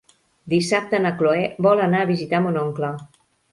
Dissabte 0.53 1.01
na 1.03 1.11
Cloè 1.19 1.45
vol 1.67 1.85
anar 1.89 2.01
a 2.01 2.09
visitar 2.15 2.43
mon 2.49 2.61
oncle. 2.65 2.93